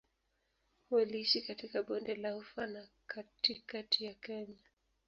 [0.89, 4.69] Waliishi katika Bonde la Ufa na katikati ya Kenya.